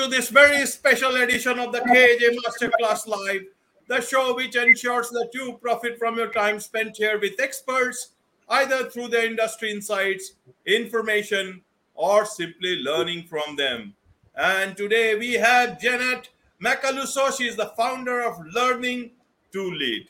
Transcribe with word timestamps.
to 0.00 0.08
this 0.08 0.30
very 0.30 0.64
special 0.64 1.14
edition 1.16 1.58
of 1.58 1.72
the 1.72 1.80
KJ 1.80 2.34
Masterclass 2.38 3.06
Live, 3.06 3.42
the 3.86 4.00
show 4.00 4.34
which 4.34 4.56
ensures 4.56 5.10
that 5.10 5.28
you 5.34 5.58
profit 5.60 5.98
from 5.98 6.16
your 6.16 6.28
time 6.32 6.58
spent 6.58 6.96
here 6.96 7.20
with 7.20 7.38
experts, 7.38 8.12
either 8.48 8.88
through 8.88 9.08
their 9.08 9.26
industry 9.26 9.70
insights, 9.70 10.36
information, 10.64 11.60
or 11.94 12.24
simply 12.24 12.76
learning 12.76 13.24
from 13.24 13.56
them. 13.56 13.92
And 14.36 14.74
today 14.74 15.16
we 15.16 15.34
have 15.34 15.78
Janet 15.78 16.30
Macaluso. 16.64 17.36
She 17.36 17.46
is 17.46 17.56
the 17.56 17.74
founder 17.76 18.22
of 18.22 18.40
Learning 18.54 19.10
to 19.52 19.70
Lead. 19.70 20.08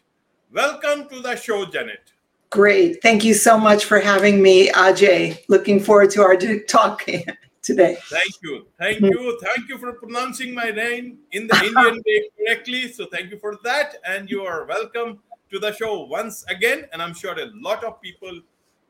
Welcome 0.53 1.09
to 1.09 1.19
the 1.21 1.35
show, 1.35 1.65
Janet. 1.67 2.13
Great. 2.51 3.03
Thank 3.03 3.25
you 3.25 3.35
so 3.35 3.59
much 3.59 3.87
for 3.87 3.99
having 3.99 4.41
me, 4.41 4.71
Ajay. 4.71 5.43
Looking 5.49 5.81
forward 5.81 6.11
to 6.11 6.23
our 6.23 6.37
talk 6.69 7.05
today. 7.63 7.99
Thank 8.09 8.35
you. 8.43 8.67
Thank 8.79 9.01
you. 9.01 9.41
Thank 9.43 9.69
you 9.69 9.79
for 9.79 9.93
pronouncing 9.93 10.55
my 10.55 10.71
name 10.71 11.19
in 11.33 11.47
the 11.47 11.57
Indian 11.57 12.03
way 12.07 12.31
correctly. 12.39 12.93
So 12.93 13.07
thank 13.07 13.31
you 13.31 13.39
for 13.39 13.59
that. 13.65 13.97
And 14.07 14.31
you 14.31 14.43
are 14.43 14.67
welcome 14.67 15.21
to 15.51 15.59
the 15.59 15.73
show 15.73 16.05
once 16.05 16.45
again. 16.49 16.87
And 16.93 17.03
I'm 17.03 17.15
sure 17.15 17.39
a 17.39 17.51
lot 17.55 17.85
of 17.85 18.01
people 18.01 18.41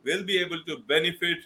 will 0.04 0.24
be 0.24 0.38
able 0.38 0.62
to 0.64 0.78
benefit 0.88 1.38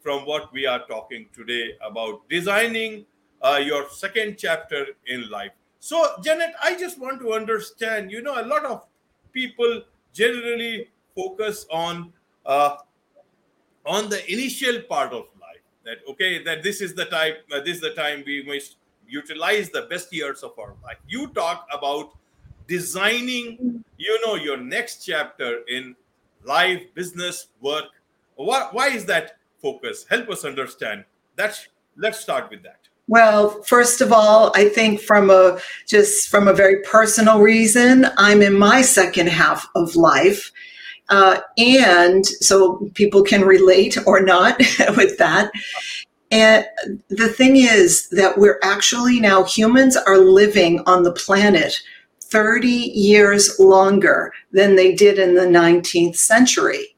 from 0.00 0.24
what 0.24 0.52
we 0.52 0.66
are 0.66 0.86
talking 0.86 1.26
today 1.34 1.72
about 1.86 2.28
designing 2.28 3.04
uh, 3.42 3.60
your 3.62 3.88
second 3.90 4.36
chapter 4.38 4.86
in 5.06 5.28
life. 5.30 5.52
So, 5.78 6.06
Janet, 6.22 6.52
I 6.62 6.76
just 6.76 6.98
want 6.98 7.20
to 7.20 7.32
understand 7.32 8.10
you 8.10 8.22
know, 8.22 8.40
a 8.40 8.44
lot 8.44 8.64
of 8.64 8.84
people 9.32 9.82
generally 10.12 10.88
focus 11.14 11.66
on 11.70 12.12
uh, 12.46 12.76
on 13.86 14.08
the 14.08 14.30
initial 14.30 14.80
part 14.82 15.12
of 15.12 15.26
that 15.84 15.98
okay 16.08 16.42
that 16.42 16.62
this 16.62 16.80
is 16.80 16.94
the 16.94 17.06
time 17.06 17.34
uh, 17.52 17.60
this 17.60 17.76
is 17.76 17.80
the 17.80 17.94
time 17.94 18.22
we 18.26 18.42
must 18.44 18.76
utilize 19.08 19.70
the 19.70 19.82
best 19.82 20.12
years 20.12 20.42
of 20.42 20.58
our 20.58 20.74
life. 20.82 20.98
You 21.08 21.28
talk 21.28 21.66
about 21.72 22.16
designing 22.66 23.84
you 23.98 24.26
know 24.26 24.36
your 24.36 24.56
next 24.56 25.04
chapter 25.04 25.60
in 25.68 25.96
life 26.44 26.82
business 26.94 27.48
work. 27.60 27.84
Why, 28.36 28.68
why 28.72 28.88
is 28.88 29.04
that 29.06 29.36
focus? 29.60 30.06
Help 30.08 30.30
us 30.30 30.44
understand. 30.44 31.04
That's 31.36 31.68
let's 31.96 32.20
start 32.20 32.50
with 32.50 32.62
that. 32.62 32.80
Well, 33.08 33.60
first 33.62 34.00
of 34.00 34.12
all, 34.12 34.52
I 34.54 34.68
think 34.68 35.00
from 35.00 35.30
a 35.30 35.58
just 35.86 36.28
from 36.28 36.46
a 36.46 36.52
very 36.52 36.80
personal 36.82 37.40
reason, 37.40 38.06
I'm 38.16 38.40
in 38.40 38.56
my 38.56 38.82
second 38.82 39.28
half 39.28 39.68
of 39.74 39.96
life. 39.96 40.52
Uh, 41.10 41.40
and 41.58 42.24
so 42.24 42.88
people 42.94 43.22
can 43.22 43.42
relate 43.42 43.98
or 44.06 44.20
not 44.20 44.58
with 44.96 45.18
that. 45.18 45.50
And 46.30 46.64
the 47.08 47.28
thing 47.28 47.56
is 47.56 48.08
that 48.10 48.38
we're 48.38 48.60
actually 48.62 49.18
now 49.18 49.42
humans 49.42 49.96
are 49.96 50.18
living 50.18 50.80
on 50.86 51.02
the 51.02 51.12
planet 51.12 51.74
30 52.20 52.68
years 52.68 53.58
longer 53.58 54.32
than 54.52 54.76
they 54.76 54.94
did 54.94 55.18
in 55.18 55.34
the 55.34 55.46
19th 55.46 56.16
century. 56.16 56.96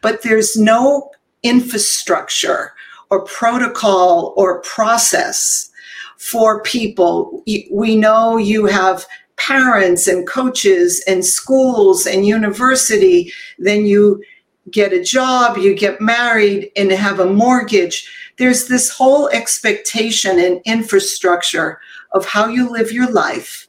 But 0.00 0.22
there's 0.22 0.56
no 0.56 1.10
infrastructure 1.44 2.72
or 3.10 3.24
protocol 3.24 4.34
or 4.36 4.60
process 4.62 5.70
for 6.18 6.62
people. 6.62 7.42
We 7.70 7.94
know 7.94 8.36
you 8.36 8.66
have 8.66 9.06
parents 9.46 10.06
and 10.06 10.26
coaches 10.26 11.02
and 11.08 11.24
schools 11.24 12.06
and 12.06 12.24
university, 12.26 13.32
then 13.58 13.84
you 13.86 14.22
get 14.70 14.92
a 14.92 15.02
job, 15.02 15.58
you 15.58 15.74
get 15.74 16.00
married 16.00 16.70
and 16.76 16.92
have 16.92 17.18
a 17.18 17.32
mortgage. 17.32 18.08
There's 18.38 18.68
this 18.68 18.88
whole 18.88 19.28
expectation 19.30 20.38
and 20.38 20.60
infrastructure 20.64 21.80
of 22.12 22.24
how 22.24 22.46
you 22.46 22.70
live 22.70 22.92
your 22.92 23.10
life. 23.10 23.66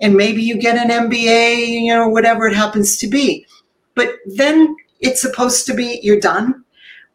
And 0.00 0.14
maybe 0.14 0.42
you 0.42 0.58
get 0.58 0.76
an 0.76 1.10
MBA, 1.10 1.66
you 1.66 1.92
know, 1.92 2.08
whatever 2.08 2.46
it 2.46 2.54
happens 2.54 2.96
to 2.98 3.08
be. 3.08 3.46
But 3.94 4.10
then 4.26 4.76
it's 5.00 5.20
supposed 5.20 5.66
to 5.66 5.74
be 5.74 5.98
you're 6.02 6.20
done. 6.20 6.64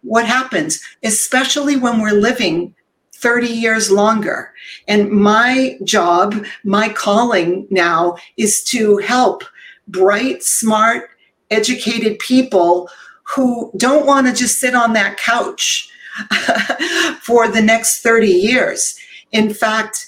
What 0.02 0.26
happens, 0.26 0.84
especially 1.04 1.78
when 1.78 2.02
we're 2.02 2.12
living 2.12 2.76
30 3.22 3.48
years 3.48 3.92
longer. 3.92 4.52
And 4.88 5.10
my 5.12 5.78
job, 5.84 6.46
my 6.64 6.90
calling 6.90 7.68
now 7.70 8.18
is 8.38 8.64
to 8.66 8.98
help 8.98 9.44
bright, 9.88 10.44
smart, 10.44 11.10
educated 11.50 12.18
people 12.20 12.90
who 13.24 13.72
don't 13.78 14.06
want 14.06 14.28
to 14.28 14.34
just 14.34 14.60
sit 14.60 14.76
on 14.76 14.94
that 14.94 15.18
couch 15.18 15.90
for 17.22 17.48
the 17.48 17.62
next 17.62 18.02
30 18.02 18.28
years. 18.28 18.98
In 19.32 19.54
fact, 19.54 20.08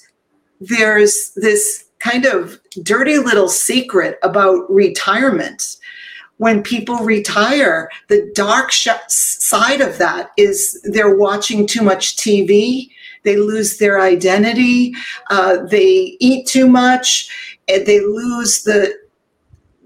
there's 0.59 1.31
this 1.35 1.85
kind 1.99 2.25
of 2.25 2.59
dirty 2.81 3.17
little 3.17 3.47
secret 3.47 4.17
about 4.23 4.69
retirement. 4.69 5.77
When 6.37 6.63
people 6.63 6.97
retire, 6.97 7.89
the 8.09 8.29
dark 8.35 8.71
sh- 8.71 8.89
side 9.07 9.79
of 9.79 9.97
that 9.99 10.31
is 10.37 10.81
they're 10.83 11.15
watching 11.15 11.65
too 11.65 11.81
much 11.81 12.17
TV, 12.17 12.89
they 13.23 13.37
lose 13.37 13.77
their 13.77 14.01
identity, 14.01 14.93
uh, 15.29 15.57
they 15.63 16.17
eat 16.19 16.47
too 16.47 16.67
much, 16.67 17.29
they 17.67 17.99
lose 17.99 18.63
the 18.63 18.93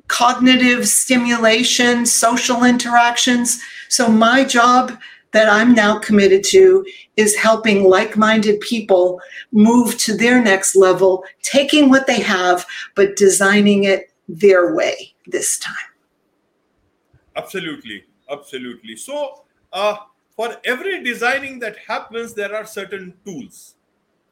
cognitive 0.07 0.87
stimulation, 0.87 2.05
social 2.05 2.63
interactions. 2.63 3.61
So, 3.89 4.09
my 4.09 4.43
job 4.43 4.97
that 5.31 5.49
I'm 5.49 5.73
now 5.73 5.99
committed 5.99 6.43
to 6.45 6.85
is 7.17 7.35
helping 7.35 7.83
like 7.83 8.15
minded 8.17 8.59
people 8.61 9.21
move 9.51 9.97
to 9.99 10.15
their 10.15 10.41
next 10.41 10.75
level, 10.75 11.23
taking 11.41 11.89
what 11.89 12.07
they 12.07 12.21
have, 12.21 12.65
but 12.95 13.15
designing 13.15 13.83
it 13.83 14.11
their 14.27 14.73
way 14.73 15.13
this 15.27 15.59
time. 15.59 15.75
Absolutely. 17.35 18.03
Absolutely. 18.29 18.95
So, 18.95 19.43
uh, 19.71 19.97
for 20.37 20.55
every 20.63 21.03
designing 21.03 21.57
that 21.59 21.77
happens, 21.87 22.35
there 22.35 22.55
are 22.55 22.65
certain 22.65 23.15
tools. 23.25 23.73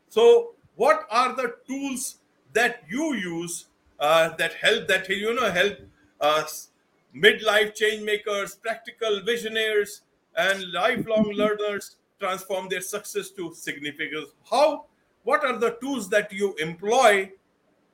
So, 0.07 0.51
what 0.75 1.07
are 1.09 1.35
the 1.35 1.55
tools 1.67 2.17
that 2.53 2.83
you 2.87 3.15
use 3.15 3.65
uh, 3.99 4.29
that 4.37 4.53
help 4.53 4.87
that 4.87 5.09
you 5.09 5.33
know 5.33 5.49
help 5.51 5.79
us 6.21 6.69
midlife 7.15 7.73
change 7.73 8.03
makers, 8.03 8.55
practical 8.55 9.21
visionaries, 9.25 10.03
and 10.37 10.71
lifelong 10.71 11.31
learners 11.33 11.95
transform 12.19 12.69
their 12.69 12.81
success 12.81 13.31
to 13.31 13.53
significance? 13.55 14.29
How? 14.49 14.85
What 15.23 15.43
are 15.43 15.57
the 15.57 15.71
tools 15.81 16.07
that 16.09 16.31
you 16.31 16.53
employ 16.59 17.31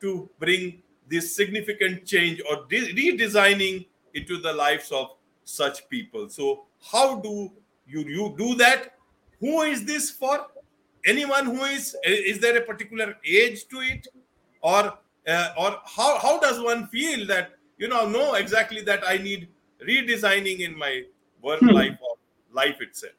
to 0.01 0.29
bring 0.37 0.83
this 1.07 1.33
significant 1.33 2.05
change 2.05 2.41
or 2.49 2.65
de- 2.67 2.93
redesigning 2.93 3.85
into 4.13 4.37
the 4.37 4.51
lives 4.51 4.91
of 4.91 5.15
such 5.45 5.87
people? 5.87 6.27
So, 6.27 6.65
how 6.91 7.19
do 7.21 7.53
you 7.87 8.01
you 8.01 8.35
do 8.37 8.55
that. 8.55 8.95
Who 9.39 9.61
is 9.63 9.85
this 9.85 10.11
for? 10.11 10.47
Anyone 11.05 11.45
who 11.45 11.63
is 11.65 11.95
is 12.05 12.39
there 12.39 12.57
a 12.57 12.61
particular 12.61 13.17
age 13.25 13.67
to 13.69 13.81
it? 13.81 14.07
Or 14.61 14.93
uh, 15.27 15.49
or 15.57 15.77
how 15.85 16.19
how 16.19 16.39
does 16.39 16.59
one 16.61 16.87
feel 16.87 17.25
that 17.27 17.51
you 17.77 17.87
know 17.87 18.07
know 18.07 18.33
exactly 18.35 18.81
that 18.81 19.01
i 19.07 19.17
need 19.17 19.47
redesigning 19.87 20.59
in 20.59 20.77
my 20.77 21.03
work 21.41 21.59
hmm. 21.59 21.69
life 21.69 21.97
or 22.01 22.15
life 22.53 22.81
itself? 22.81 23.13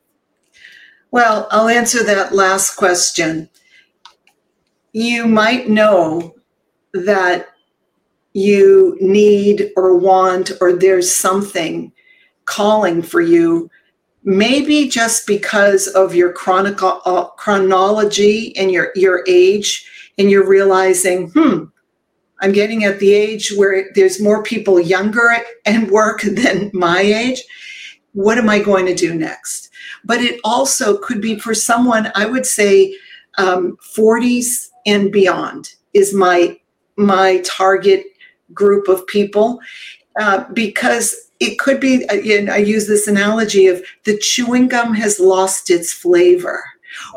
Well 1.11 1.49
i'll 1.50 1.69
answer 1.69 2.05
that 2.05 2.35
last 2.35 2.76
question. 2.76 3.49
You 4.93 5.26
might 5.26 5.69
know 5.69 6.35
that 6.93 7.49
you 8.35 8.97
need 9.00 9.73
or 9.76 9.97
want 9.97 10.53
or 10.61 10.73
there's 10.73 11.14
something 11.14 11.93
calling 12.44 13.03
for 13.03 13.20
you 13.20 13.70
maybe 14.25 14.89
just 14.89 15.27
because 15.27 15.89
of 15.89 16.15
your 16.15 16.35
uh, 16.49 17.25
chronology 17.37 18.57
and 18.57 18.71
your, 18.71 18.93
your 18.95 19.25
age, 19.27 19.89
and 20.19 20.31
you're 20.31 20.49
realizing, 20.49 21.31
hmm, 21.31 21.65
I'm 22.41 22.53
getting 22.53 22.85
at 22.85 22.99
the 22.99 23.13
age 23.15 23.53
where 23.57 23.91
there's 23.95 24.21
more 24.21 24.43
people 24.43 24.81
younger 24.81 25.35
and 25.65 25.91
work 25.91 26.23
than 26.23 26.71
my 26.75 27.01
age. 27.01 27.43
What 28.13 28.39
am 28.39 28.49
I 28.49 28.59
going 28.59 28.87
to 28.87 28.95
do 28.95 29.15
next? 29.15 29.71
But 30.05 30.21
it 30.21 30.41
also 30.45 30.99
could 30.99 31.21
be 31.21 31.39
for 31.39 31.55
someone, 31.55 32.11
I 32.15 32.27
would 32.27 32.45
say 32.45 32.95
um, 33.39 33.79
40s 33.97 34.69
and 34.87 35.13
beyond 35.13 35.75
is 35.95 36.15
my 36.15 36.59
my 36.97 37.41
target 37.45 38.05
group 38.53 38.89
of 38.89 39.07
people 39.07 39.61
uh, 40.21 40.45
because 40.53 41.31
it 41.43 41.59
could 41.59 41.81
be, 41.81 42.09
I 42.09 42.56
use 42.56 42.87
this 42.87 43.09
analogy 43.09 43.67
of 43.67 43.83
the 44.05 44.17
chewing 44.19 44.69
gum 44.69 44.94
has 44.94 45.19
lost 45.19 45.71
its 45.71 45.93
flavor. 45.93 46.62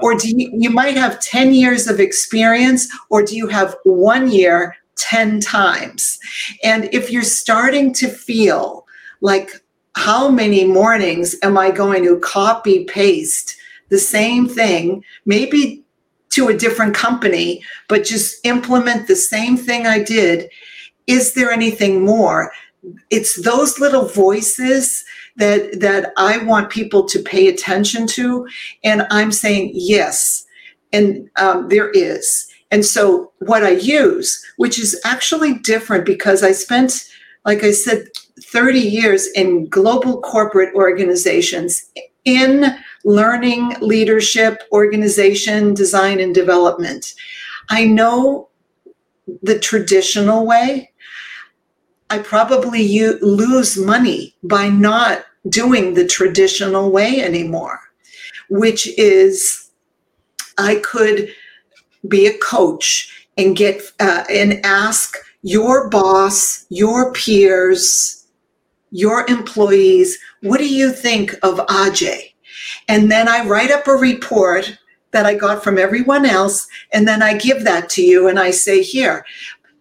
Or 0.01 0.15
do 0.15 0.29
you, 0.29 0.51
you 0.53 0.69
might 0.69 0.95
have 0.95 1.19
10 1.19 1.53
years 1.53 1.87
of 1.87 1.99
experience, 1.99 2.87
or 3.09 3.23
do 3.23 3.35
you 3.35 3.47
have 3.47 3.75
one 3.83 4.31
year 4.31 4.75
10 4.95 5.41
times? 5.41 6.17
And 6.63 6.89
if 6.93 7.11
you're 7.11 7.23
starting 7.23 7.93
to 7.95 8.07
feel 8.07 8.85
like, 9.21 9.61
how 9.97 10.29
many 10.29 10.65
mornings 10.65 11.37
am 11.41 11.57
I 11.57 11.71
going 11.71 12.03
to 12.03 12.19
copy 12.19 12.83
paste 12.83 13.55
the 13.89 13.97
same 13.97 14.47
thing, 14.47 15.03
maybe 15.25 15.85
to 16.31 16.49
a 16.49 16.57
different 16.57 16.93
company, 16.93 17.63
but 17.87 18.03
just 18.03 18.45
implement 18.45 19.07
the 19.07 19.15
same 19.15 19.55
thing 19.55 19.87
I 19.87 20.03
did. 20.03 20.49
Is 21.07 21.33
there 21.33 21.49
anything 21.49 22.03
more? 22.03 22.51
It's 23.09 23.41
those 23.41 23.79
little 23.79 24.05
voices 24.05 25.03
that 25.37 25.79
that 25.79 26.13
I 26.17 26.37
want 26.39 26.69
people 26.69 27.05
to 27.05 27.19
pay 27.19 27.47
attention 27.47 28.07
to, 28.07 28.47
and 28.83 29.07
I'm 29.09 29.31
saying 29.31 29.71
yes, 29.73 30.45
and 30.93 31.29
um, 31.37 31.69
there 31.69 31.89
is. 31.91 32.47
And 32.71 32.85
so 32.85 33.31
what 33.39 33.63
I 33.63 33.71
use, 33.71 34.43
which 34.57 34.79
is 34.79 34.99
actually 35.05 35.59
different 35.59 36.05
because 36.05 36.43
I 36.43 36.51
spent, 36.51 37.09
like 37.45 37.63
I 37.63 37.71
said, 37.71 38.07
30 38.41 38.79
years 38.79 39.27
in 39.27 39.67
global 39.69 40.21
corporate 40.21 40.73
organizations 40.75 41.85
in 42.25 42.65
learning, 43.05 43.75
leadership, 43.81 44.63
organization, 44.71 45.73
design, 45.73 46.19
and 46.19 46.33
development. 46.33 47.13
I 47.69 47.85
know 47.85 48.49
the 49.41 49.59
traditional 49.59 50.45
way. 50.45 50.91
I 52.09 52.19
probably 52.19 52.81
u- 52.81 53.19
lose 53.21 53.77
money 53.77 54.35
by 54.43 54.69
not 54.69 55.25
doing 55.49 55.93
the 55.93 56.05
traditional 56.05 56.91
way 56.91 57.21
anymore, 57.21 57.79
which 58.49 58.87
is 58.97 59.69
I 60.57 60.75
could 60.75 61.29
be 62.07 62.27
a 62.27 62.37
coach 62.37 63.27
and 63.37 63.55
get 63.55 63.81
uh, 63.99 64.23
and 64.29 64.65
ask 64.65 65.17
your 65.41 65.89
boss, 65.89 66.65
your 66.69 67.11
peers, 67.13 68.25
your 68.91 69.25
employees, 69.27 70.17
what 70.41 70.59
do 70.59 70.73
you 70.73 70.91
think 70.91 71.33
of 71.43 71.57
Ajay? 71.67 72.33
And 72.87 73.11
then 73.11 73.27
I 73.27 73.45
write 73.45 73.71
up 73.71 73.87
a 73.87 73.91
report 73.91 74.77
that 75.11 75.25
I 75.25 75.35
got 75.35 75.63
from 75.63 75.77
everyone 75.77 76.25
else, 76.25 76.67
and 76.91 77.07
then 77.07 77.21
I 77.21 77.37
give 77.37 77.63
that 77.63 77.89
to 77.91 78.01
you 78.01 78.27
and 78.27 78.39
I 78.39 78.51
say, 78.51 78.81
here. 78.81 79.25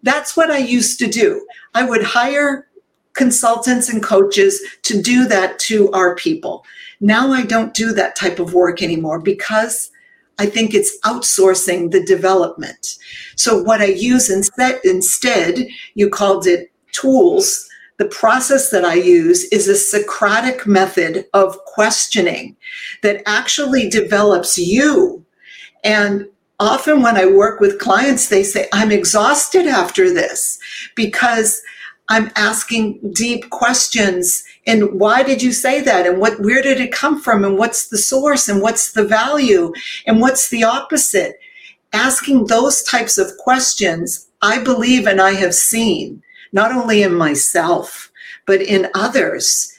That's 0.05 0.37
what 0.37 0.51
I 0.51 0.59
used 0.59 0.99
to 1.01 1.09
do. 1.09 1.45
I 1.75 1.85
would 1.85 2.05
hire 2.05 2.69
consultants 3.15 3.89
and 3.89 4.03
coaches 4.03 4.61
to 4.83 5.01
do 5.01 5.27
that 5.29 5.59
to 5.61 5.91
our 5.93 6.15
people. 6.15 6.65
Now 7.01 7.33
I 7.33 7.43
don't 7.43 7.75
do 7.75 7.93
that 7.95 8.15
type 8.15 8.39
of 8.39 8.55
work 8.55 8.83
anymore 8.83 9.19
because 9.19 9.91
I 10.39 10.47
think 10.47 10.75
it's 10.75 10.99
outsourcing 11.05 11.91
the 11.91 12.05
development. 12.05 12.99
So 13.37 13.63
what 13.63 13.81
I 13.81 13.87
use 13.87 14.31
instead, 14.31 14.81
instead 14.85 15.67
you 15.95 16.11
called 16.11 16.47
it 16.47 16.71
tools. 16.93 17.69
The 17.99 18.07
process 18.07 18.71
that 18.71 18.85
I 18.85 18.95
use 18.95 19.45
is 19.45 19.69
a 19.69 19.77
Socratic 19.77 20.67
method 20.67 21.27
of 21.33 21.57
questioning 21.67 22.57
that 23.03 23.23
actually 23.27 23.89
develops 23.89 24.59
you. 24.59 25.25
And 25.85 26.27
often 26.61 27.03
when 27.03 27.17
I 27.17 27.27
work 27.27 27.61
with 27.61 27.79
clients, 27.79 28.29
they 28.29 28.43
say, 28.43 28.69
I'm 28.73 28.93
exhausted 28.93 29.67
after 29.67 30.13
this 30.13 30.59
because 30.95 31.63
I'm 32.09 32.31
asking 32.37 33.13
deep 33.15 33.51
questions. 33.51 34.45
And 34.67 35.01
why 35.01 35.23
did 35.23 35.43
you 35.43 35.53
say 35.53 35.81
that? 35.81 36.07
And 36.07 36.21
what, 36.21 36.41
where 36.41 36.63
did 36.63 36.81
it 36.81 36.93
come 36.93 37.21
from? 37.21 37.45
And 37.45 37.59
what's 37.59 37.89
the 37.89 37.99
source? 37.99 38.49
And 38.49 38.61
what's 38.61 38.93
the 38.93 39.05
value? 39.05 39.73
And 40.07 40.21
what's 40.21 40.49
the 40.51 40.65
opposite? 40.65 41.39
Asking 41.93 42.47
those 42.47 42.83
types 42.83 43.19
of 43.19 43.37
questions, 43.39 44.29
I 44.43 44.63
believe 44.63 45.07
and 45.07 45.21
I 45.21 45.33
have 45.33 45.55
seen, 45.55 46.23
not 46.53 46.73
only 46.73 47.03
in 47.03 47.15
myself, 47.15 48.11
but 48.47 48.61
in 48.61 48.91
others. 48.95 49.73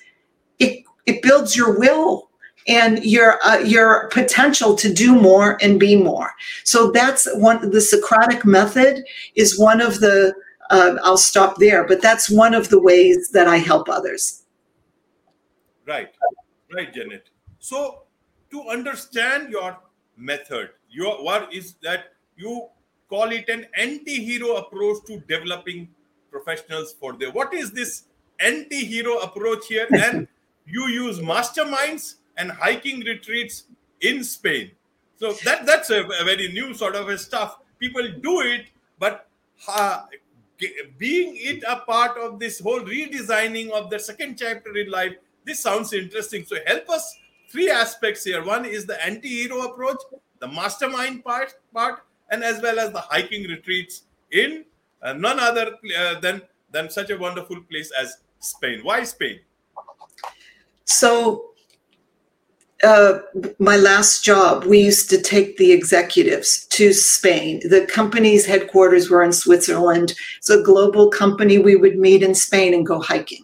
It, 0.60 0.84
it 1.06 1.22
builds 1.22 1.56
your 1.56 1.78
will 1.78 2.30
and 2.68 3.04
your 3.04 3.38
uh, 3.46 3.60
your 3.60 4.10
potential 4.10 4.76
to 4.76 4.94
do 4.94 5.16
more 5.16 5.58
and 5.62 5.80
be 5.80 5.96
more. 5.96 6.32
So 6.64 6.92
that's 6.92 7.28
one. 7.36 7.70
The 7.70 7.82
Socratic 7.82 8.46
method 8.46 9.04
is 9.36 9.60
one 9.60 9.82
of 9.82 10.00
the 10.00 10.34
uh, 10.70 10.96
I'll 11.04 11.18
stop 11.18 11.58
there. 11.58 11.86
But 11.86 12.02
that's 12.02 12.30
one 12.30 12.54
of 12.54 12.70
the 12.70 12.82
ways 12.82 13.30
that 13.32 13.48
I 13.48 13.58
help 13.58 13.90
others. 13.90 14.44
Right, 15.88 16.10
right, 16.74 16.92
Janet. 16.92 17.30
So 17.60 18.04
to 18.52 18.62
understand 18.70 19.52
your 19.52 19.78
method, 20.18 20.72
your 20.90 21.24
what 21.24 21.54
is 21.54 21.76
that 21.84 22.14
you 22.36 22.68
call 23.10 23.32
it 23.32 23.48
an 23.50 23.68
anti-hero 23.78 24.56
approach 24.56 25.06
to 25.06 25.20
developing 25.28 25.88
professionals 26.32 26.94
for 27.00 27.14
the 27.14 27.28
what 27.32 27.54
is 27.54 27.72
this 27.72 28.06
anti-hero 28.40 29.20
approach 29.20 29.68
here 29.68 29.88
and 29.92 30.28
you 30.66 30.88
use 30.88 31.20
masterminds 31.20 32.16
and 32.38 32.52
hiking 32.52 33.02
retreats 33.02 33.66
in 34.02 34.24
spain. 34.24 34.72
So 35.18 35.34
that 35.44 35.66
that's 35.66 35.90
a, 35.90 36.04
a 36.04 36.24
very 36.24 36.52
new 36.52 36.74
sort 36.74 36.96
of 36.96 37.20
stuff. 37.20 37.58
People 37.80 38.08
do 38.22 38.42
it 38.42 38.68
but 39.00 39.28
uh, 39.68 40.04
being 40.98 41.36
it 41.36 41.64
a 41.68 41.78
part 41.82 42.18
of 42.18 42.40
this 42.40 42.60
whole 42.60 42.80
redesigning 42.82 43.70
of 43.72 43.90
the 43.90 44.00
second 44.00 44.38
chapter 44.38 44.76
in 44.78 44.90
life 44.90 45.14
this 45.46 45.60
sounds 45.60 45.94
interesting. 45.94 46.44
So 46.44 46.58
help 46.66 46.90
us 46.90 47.18
three 47.50 47.70
aspects 47.70 48.24
here. 48.24 48.44
One 48.44 48.66
is 48.66 48.86
the 48.86 49.04
anti-hero 49.06 49.62
approach 49.62 50.02
the 50.40 50.48
mastermind 50.48 51.24
part 51.24 51.54
part 51.74 52.04
and 52.30 52.44
as 52.44 52.62
well 52.62 52.80
as 52.80 52.92
the 52.92 53.00
hiking 53.00 53.44
retreats 53.48 54.04
in 54.32 54.66
uh, 55.02 55.14
none 55.14 55.40
other 55.40 55.76
uh, 55.98 56.20
than 56.20 56.42
than 56.72 56.90
such 56.90 57.10
a 57.10 57.18
wonderful 57.18 57.62
place 57.70 57.92
as 57.98 58.18
spain. 58.40 58.82
Why 58.84 59.04
spain? 59.04 59.40
So 60.84 61.52
uh, 62.86 63.20
my 63.58 63.78
last 63.78 64.24
job, 64.24 64.64
we 64.66 64.80
used 64.80 65.10
to 65.10 65.20
take 65.20 65.58
the 65.58 65.72
executives 65.72 66.68
to 66.68 66.94
Spain. 66.94 67.60
The 67.68 67.88
company's 67.88 68.46
headquarters 68.46 69.10
were 69.10 69.24
in 69.24 69.34
Switzerland. 69.34 70.14
It's 70.38 70.52
a 70.52 70.62
global 70.62 71.10
company. 71.10 71.58
We 71.58 71.76
would 71.76 71.98
meet 71.98 72.22
in 72.22 72.36
Spain 72.36 72.76
and 72.76 72.86
go 72.86 73.02
hiking. 73.02 73.44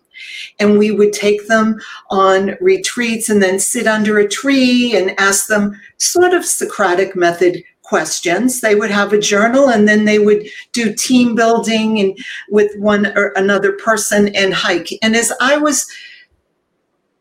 And 0.60 0.78
we 0.78 0.92
would 0.92 1.12
take 1.12 1.48
them 1.48 1.80
on 2.12 2.56
retreats 2.62 3.30
and 3.30 3.42
then 3.42 3.58
sit 3.58 3.88
under 3.88 4.20
a 4.20 4.28
tree 4.30 4.96
and 4.96 5.20
ask 5.20 5.48
them 5.48 5.80
sort 5.98 6.34
of 6.34 6.46
Socratic 6.46 7.16
method 7.16 7.64
questions. 7.82 8.62
They 8.62 8.76
would 8.76 8.92
have 8.92 9.12
a 9.12 9.20
journal 9.20 9.70
and 9.70 9.88
then 9.88 10.06
they 10.06 10.20
would 10.20 10.48
do 10.72 10.94
team 10.94 11.34
building 11.34 12.00
and 12.00 12.18
with 12.50 12.72
one 12.78 13.08
or 13.18 13.34
another 13.36 13.74
person 13.74 14.34
and 14.36 14.54
hike. 14.54 14.90
And 15.02 15.16
as 15.16 15.34
I 15.42 15.58
was 15.58 15.88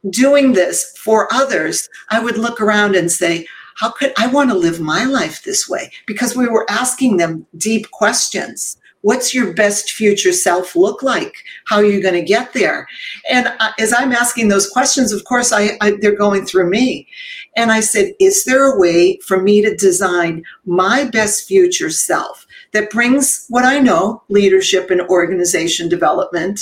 doing 0.08 0.52
this 0.52 0.96
for 0.96 1.32
others, 1.32 1.88
I 2.08 2.20
would 2.20 2.38
look 2.38 2.60
around 2.60 2.94
and 2.96 3.10
say, 3.10 3.46
how 3.76 3.90
could 3.90 4.12
I 4.18 4.26
want 4.26 4.50
to 4.50 4.56
live 4.56 4.80
my 4.80 5.04
life 5.04 5.42
this 5.42 5.68
way? 5.68 5.90
Because 6.06 6.36
we 6.36 6.46
were 6.46 6.70
asking 6.70 7.16
them 7.16 7.46
deep 7.56 7.90
questions. 7.90 8.76
What's 9.02 9.34
your 9.34 9.54
best 9.54 9.92
future 9.92 10.32
self 10.32 10.76
look 10.76 11.02
like? 11.02 11.34
How 11.64 11.76
are 11.76 11.84
you 11.84 12.02
going 12.02 12.14
to 12.14 12.22
get 12.22 12.52
there? 12.52 12.86
And 13.30 13.50
as 13.78 13.94
I'm 13.94 14.12
asking 14.12 14.48
those 14.48 14.68
questions, 14.68 15.12
of 15.12 15.24
course, 15.24 15.52
I, 15.52 15.78
I, 15.80 15.92
they're 16.00 16.14
going 16.14 16.44
through 16.44 16.68
me. 16.68 17.08
And 17.56 17.72
I 17.72 17.80
said, 17.80 18.12
Is 18.20 18.44
there 18.44 18.70
a 18.70 18.78
way 18.78 19.18
for 19.24 19.40
me 19.40 19.62
to 19.62 19.74
design 19.74 20.44
my 20.66 21.04
best 21.04 21.48
future 21.48 21.90
self 21.90 22.46
that 22.72 22.90
brings 22.90 23.46
what 23.48 23.64
I 23.64 23.78
know, 23.78 24.22
leadership 24.28 24.90
and 24.90 25.00
organization 25.00 25.88
development, 25.88 26.60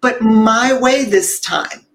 but 0.00 0.22
my 0.22 0.78
way 0.78 1.04
this 1.04 1.40
time? 1.40 1.85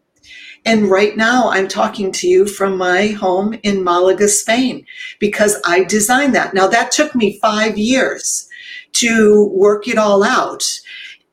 And 0.65 0.89
right 0.89 1.18
now, 1.18 1.50
I'm 1.50 1.68
talking 1.68 2.12
to 2.13 2.27
you 2.27 2.46
from 2.46 2.77
my 2.77 3.08
home 3.08 3.58
in 3.63 3.84
Malaga, 3.84 4.27
Spain, 4.27 4.86
because 5.20 5.60
I 5.65 5.84
designed 5.84 6.36
that. 6.36 6.53
Now, 6.53 6.68
that 6.68 6.91
took 6.91 7.15
me 7.15 7.39
five 7.39 7.77
years 7.77 8.48
to 8.94 9.46
work 9.53 9.88
it 9.88 9.98
all 9.98 10.24
out. 10.24 10.63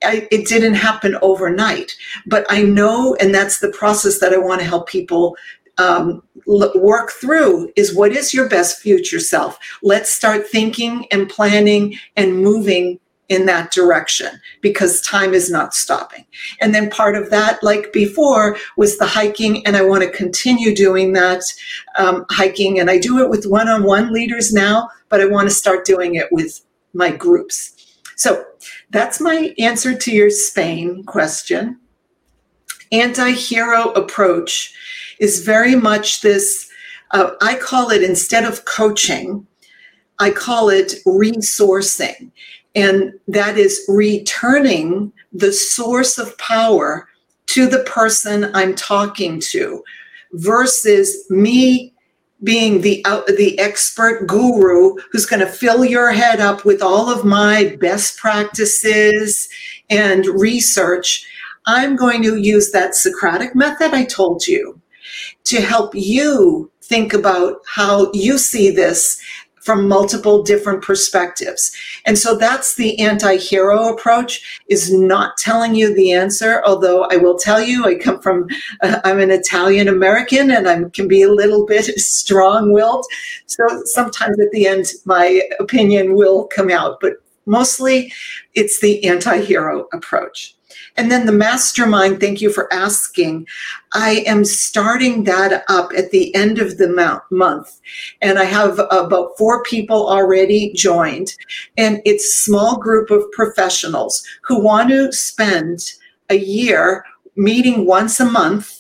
I, 0.03 0.29
it 0.31 0.47
didn't 0.47 0.75
happen 0.75 1.19
overnight, 1.23 1.95
but 2.27 2.47
I 2.49 2.63
know, 2.63 3.17
and 3.17 3.35
that's 3.35 3.59
the 3.61 3.71
process 3.71 4.21
that 4.21 4.33
I 4.33 4.39
want 4.39 4.61
to 4.61 4.67
help 4.67 4.89
people 4.89 5.37
um, 5.77 6.23
work 6.47 7.13
through 7.13 7.71
is 7.77 7.95
what 7.95 8.13
is 8.13 8.35
your 8.35 8.49
best 8.49 8.81
future 8.81 9.21
self? 9.21 9.59
Let's 9.83 10.11
start 10.11 10.47
thinking 10.47 11.07
and 11.11 11.29
planning 11.29 11.97
and 12.17 12.43
moving 12.43 12.99
in 13.29 13.47
that 13.47 13.71
direction 13.71 14.41
because 14.63 15.01
time 15.03 15.35
is 15.35 15.51
not 15.51 15.75
stopping. 15.75 16.25
And 16.61 16.75
then 16.75 16.91
part 16.91 17.15
of 17.15 17.31
that, 17.31 17.63
like 17.63 17.93
before, 17.93 18.57
was 18.77 18.99
the 18.99 19.07
hiking, 19.07 19.65
and 19.67 19.77
I 19.77 19.83
want 19.83 20.03
to 20.03 20.11
continue 20.11 20.75
doing 20.75 21.13
that 21.13 21.43
um, 21.99 22.25
hiking. 22.31 22.79
And 22.79 22.91
I 22.91 22.99
do 22.99 23.23
it 23.23 23.29
with 23.29 23.47
one 23.47 23.69
on 23.69 23.83
one 23.85 24.13
leaders 24.13 24.53
now, 24.53 24.89
but 25.09 25.21
I 25.21 25.27
want 25.27 25.49
to 25.49 25.55
start 25.55 25.85
doing 25.85 26.15
it 26.15 26.29
with 26.31 26.61
my 26.95 27.11
groups. 27.11 27.75
So 28.17 28.45
that's 28.91 29.21
my 29.21 29.55
answer 29.59 29.97
to 29.97 30.11
your 30.11 30.31
Spain 30.31 31.05
question. 31.05 31.79
Anti 32.91 33.33
hero 33.33 33.91
approach 33.93 34.75
is 35.21 35.45
very 35.45 35.75
much 35.75 36.23
this, 36.23 36.69
uh, 37.11 37.33
I 37.43 37.57
call 37.57 37.91
it 37.91 38.03
instead 38.03 38.45
of 38.45 38.65
coaching, 38.65 39.47
I 40.19 40.31
call 40.31 40.69
it 40.71 40.95
resourcing. 41.07 42.33
And 42.79 43.13
that 43.27 43.59
is 43.59 43.85
returning 43.89 45.13
the 45.33 45.53
source 45.53 46.17
of 46.17 46.39
power 46.39 47.09
to 47.47 47.67
the 47.67 47.81
person 47.81 48.55
I'm 48.55 48.77
talking 48.77 49.41
to 49.51 49.83
versus 50.33 51.27
me 51.29 51.93
being 52.45 52.83
the 52.83 53.05
uh, 53.05 53.23
the 53.37 53.59
expert 53.59 54.29
guru 54.29 54.95
who's 55.11 55.27
going 55.27 55.41
to 55.41 55.53
fill 55.53 55.85
your 55.85 56.13
head 56.13 56.39
up 56.39 56.65
with 56.65 56.81
all 56.81 57.11
of 57.11 57.25
my 57.25 57.77
best 57.81 58.17
practices 58.17 59.49
and 59.91 60.25
research. 60.27 61.27
I'm 61.67 61.97
going 61.97 62.23
to 62.23 62.37
use 62.37 62.71
that 62.71 62.95
socratic 62.95 63.57
method 63.57 63.93
i 63.93 64.05
told 64.05 64.47
you 64.47 64.81
to 65.45 65.61
help 65.61 65.97
you 65.97 66.71
think 66.83 67.13
about 67.13 67.61
how 67.67 68.11
you 68.13 68.39
see 68.39 68.71
this 68.71 69.21
from 69.69 69.87
multiple 69.87 70.43
different 70.43 70.83
perspectives. 70.83 71.71
And 72.07 72.17
so 72.19 72.39
that's 72.39 72.77
the 72.77 72.99
anti-hero 72.99 73.93
approach 73.93 74.63
is 74.69 74.91
not 74.91 75.37
telling 75.37 75.75
you 75.75 75.95
the 75.95 76.11
answer, 76.11 76.63
although 76.65 77.07
I 77.11 77.19
will 77.19 77.39
tell 77.39 77.61
you 77.61 77.85
I 77.85 77.97
come 77.97 78.19
from 78.23 78.49
uh, 78.81 78.99
I'm 79.05 79.21
an 79.21 79.31
Italian 79.31 79.87
American 79.87 80.51
and 80.51 80.67
I 80.67 80.89
can 80.89 81.07
be 81.07 81.21
a 81.21 81.31
little 81.31 81.67
bit 81.67 81.85
strong-willed. 82.01 83.05
So 83.45 83.83
sometimes 83.85 84.41
at 84.41 84.51
the 84.53 84.67
end 84.67 84.87
my 85.05 85.43
opinion 85.61 86.15
will 86.15 86.47
come 86.47 86.71
out, 86.71 86.99
but 86.99 87.23
mostly 87.45 88.11
it's 88.55 88.81
the 88.81 89.05
anti-hero 89.05 89.87
approach. 89.93 90.57
And 90.97 91.11
then 91.11 91.27
the 91.27 91.33
mastermind, 91.33 92.21
thank 92.21 92.41
you 92.41 92.53
for 92.53 92.73
asking. 92.73 93.47
I 93.93 94.25
am 94.27 94.45
starting 94.45 95.25
that 95.25 95.65
up 95.69 95.93
at 95.97 96.11
the 96.11 96.35
end 96.35 96.59
of 96.59 96.77
the 96.77 96.89
month. 97.31 97.81
And 98.21 98.39
I 98.39 98.45
have 98.45 98.79
about 98.91 99.39
four 99.39 99.63
people 99.63 100.09
already 100.09 100.73
joined. 100.75 101.35
And 101.77 102.03
it's 102.05 102.25
a 102.25 102.41
small 102.45 102.79
group 102.79 103.11
of 103.11 103.31
professionals 103.33 104.27
who 104.43 104.61
want 104.61 104.91
to 104.91 105.13
spend 105.13 105.93
a 106.31 106.37
year 106.37 107.05
meeting 107.37 107.87
once 107.87 108.21
a 108.21 108.25
month 108.25 108.79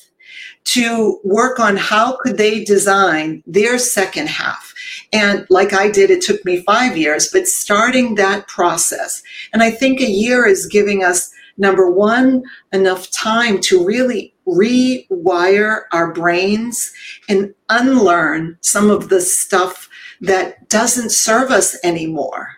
to 0.64 1.18
work 1.24 1.58
on 1.58 1.76
how 1.76 2.16
could 2.16 2.36
they 2.36 2.62
design 2.62 3.42
their 3.46 3.78
second 3.78 4.28
half 4.28 4.74
and 5.14 5.46
like 5.48 5.72
i 5.72 5.90
did 5.90 6.10
it 6.10 6.20
took 6.20 6.44
me 6.44 6.60
five 6.62 6.94
years 6.94 7.30
but 7.32 7.46
starting 7.46 8.16
that 8.16 8.46
process 8.48 9.22
and 9.54 9.62
i 9.62 9.70
think 9.70 10.00
a 10.00 10.10
year 10.10 10.46
is 10.46 10.66
giving 10.66 11.02
us 11.02 11.32
number 11.58 11.90
one, 11.90 12.42
enough 12.72 13.10
time 13.10 13.60
to 13.62 13.84
really 13.84 14.34
rewire 14.46 15.82
our 15.92 16.12
brains 16.12 16.92
and 17.28 17.54
unlearn 17.68 18.56
some 18.60 18.90
of 18.90 19.08
the 19.08 19.20
stuff 19.20 19.88
that 20.20 20.68
doesn't 20.68 21.10
serve 21.10 21.50
us 21.50 21.76
anymore. 21.84 22.54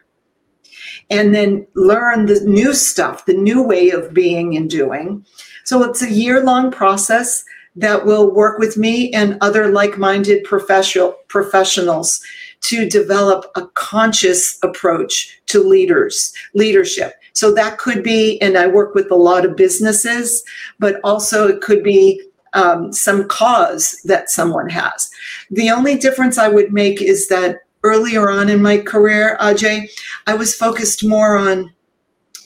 And 1.11 1.35
then 1.35 1.67
learn 1.75 2.27
the 2.27 2.41
new 2.41 2.73
stuff, 2.73 3.27
the 3.27 3.35
new 3.35 3.63
way 3.63 3.91
of 3.91 4.15
being 4.15 4.57
and 4.57 4.71
doing. 4.71 5.27
So 5.65 5.83
it's 5.83 6.03
a 6.03 6.11
year 6.11 6.45
long 6.45 6.71
process 6.71 7.45
that 7.77 8.07
will 8.07 8.33
work 8.33 8.59
with 8.59 8.77
me 8.77 9.13
and 9.13 9.37
other 9.41 9.73
like 9.73 9.99
minded 9.99 10.45
professional, 10.45 11.17
professionals 11.29 12.21
to 12.63 12.89
develop 12.89 13.51
a 13.57 13.67
conscious 13.75 14.59
approach 14.63 15.41
to 15.47 15.63
leaders, 15.63 16.33
leadership. 16.55 17.15
So 17.33 17.53
that 17.55 17.79
could 17.79 18.03
be, 18.03 18.41
and 18.41 18.57
I 18.57 18.67
work 18.67 18.95
with 18.95 19.11
a 19.11 19.17
lot 19.17 19.45
of 19.45 19.57
businesses, 19.57 20.43
but 20.79 21.01
also 21.05 21.49
it 21.49 21.61
could 21.61 21.83
be 21.83 22.23
um, 22.53 22.93
some 22.93 23.29
cause 23.29 24.01
that 24.05 24.31
someone 24.31 24.69
has. 24.69 25.11
The 25.51 25.71
only 25.71 25.97
difference 25.97 26.39
I 26.39 26.49
would 26.49 26.73
make 26.73 27.01
is 27.01 27.29
that 27.29 27.61
earlier 27.83 28.31
on 28.31 28.49
in 28.49 28.63
my 28.63 28.79
career, 28.79 29.39
Ajay, 29.41 29.89
I 30.27 30.35
was 30.35 30.55
focused 30.55 31.05
more 31.05 31.37
on 31.37 31.73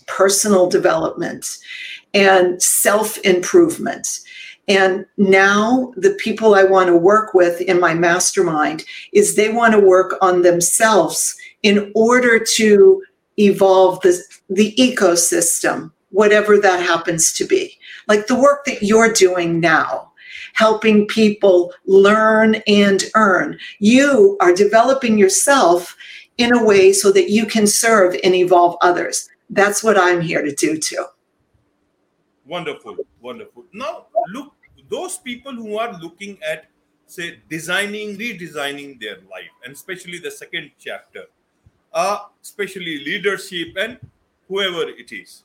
personal 0.07 0.69
development 0.69 1.59
and 2.13 2.63
self 2.63 3.19
improvement. 3.19 4.21
And 4.69 5.05
now 5.19 5.93
the 5.97 6.17
people 6.23 6.55
I 6.55 6.65
want 6.65 6.89
to 6.89 6.97
work 6.97 7.35
with 7.35 7.61
in 7.61 7.81
my 7.81 7.93
mastermind 7.93 8.85
is 9.13 9.35
they 9.35 9.51
want 9.51 9.75
to 9.75 9.81
work 9.81 10.15
on 10.23 10.43
themselves 10.43 11.37
in 11.63 11.93
order 11.95 12.43
to 12.55 13.03
evolve 13.39 14.01
the, 14.01 14.21
the 14.49 14.75
ecosystem, 14.77 15.91
whatever 16.11 16.59
that 16.59 16.81
happens 16.81 17.33
to 17.35 17.47
be. 17.47 17.77
Like 18.09 18.27
the 18.27 18.39
work 18.39 18.65
that 18.67 18.83
you're 18.83 19.13
doing 19.13 19.61
now, 19.61 20.13
helping 20.55 21.07
people 21.07 21.73
learn 21.87 22.57
and 22.67 23.05
earn. 23.15 23.59
You 23.79 24.37
are 24.41 24.55
developing 24.55 25.19
yourself 25.19 25.97
in 26.39 26.55
a 26.55 26.65
way 26.65 26.93
so 26.93 27.13
that 27.13 27.31
you 27.31 27.47
can 27.47 27.67
serve 27.67 28.17
and 28.25 28.35
evolve 28.35 28.77
others. 28.81 29.29
That's 29.51 29.83
what 29.83 29.99
I'm 29.99 30.21
here 30.21 30.43
to 30.43 30.55
do 30.55 30.79
too. 30.79 31.05
Wonderful, 32.47 32.97
wonderful. 33.21 33.65
Now, 33.73 34.07
look, 34.29 34.55
those 34.89 35.19
people 35.19 35.53
who 35.55 35.79
are 35.79 35.99
looking 36.01 36.39
at, 36.47 36.67
say, 37.07 37.41
designing, 37.49 38.17
redesigning 38.19 39.01
their 39.01 39.17
life, 39.31 39.51
and 39.65 39.73
especially 39.73 40.19
the 40.19 40.31
second 40.31 40.73
chapter, 40.79 41.25
especially 41.95 43.05
leadership 43.05 43.69
and 43.79 43.99
whoever 44.49 44.89
it 44.89 45.13
is. 45.13 45.45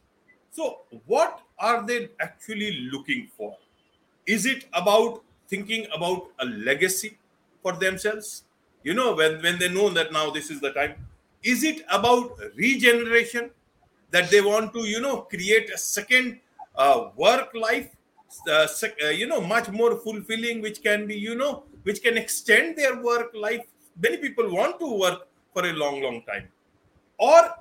So, 0.52 0.80
what 1.06 1.42
are 1.60 1.86
they 1.86 2.10
actually 2.20 2.90
looking 2.92 3.30
for? 3.38 3.56
Is 4.26 4.46
it 4.46 4.66
about 4.74 5.24
thinking 5.48 5.88
about 5.96 6.28
a 6.40 6.46
legacy 6.46 7.18
for 7.62 7.74
themselves? 7.74 8.44
You 8.84 8.94
know, 8.94 9.14
when, 9.16 9.42
when 9.42 9.60
they 9.60 9.70
know 9.70 9.90
that 9.90 10.12
now 10.12 10.30
this 10.30 10.50
is 10.50 10.60
the 10.60 10.72
time. 10.72 10.96
Is 11.44 11.64
it 11.64 11.86
about 11.90 12.38
regeneration 12.56 13.52
that 14.12 14.30
they 14.30 14.42
want 14.42 14.74
to, 14.74 14.80
you 14.80 15.00
know, 15.00 15.22
create 15.22 15.70
a 15.74 15.78
second 15.78 16.40
uh, 16.76 17.10
work 17.16 17.54
life, 17.54 17.90
uh, 18.50 18.68
sec- 18.68 18.98
uh, 19.04 19.10
you 19.10 19.28
know, 19.28 19.40
much 19.42 19.70
more 19.70 19.96
fulfilling, 19.98 20.62
which 20.62 20.82
can 20.82 21.08
be, 21.08 21.16
you 21.16 21.36
know, 21.36 21.64
which 21.84 22.02
can 22.02 22.18
extend 22.18 22.76
their 22.76 23.02
work 23.02 23.34
life? 23.34 23.66
Many 24.02 24.18
people 24.18 24.50
want 24.50 24.80
to 24.80 25.00
work 25.00 25.29
for 25.54 25.66
a 25.66 25.74
long, 25.74 26.02
long 26.02 26.22
time? 26.24 26.48
Or 27.18 27.56